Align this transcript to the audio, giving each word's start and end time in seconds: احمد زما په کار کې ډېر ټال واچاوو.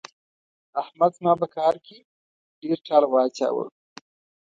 احمد 0.81 1.11
زما 1.17 1.33
په 1.41 1.47
کار 1.55 1.75
کې 1.85 1.97
ډېر 2.61 2.77
ټال 2.87 3.03
واچاوو. 3.07 3.65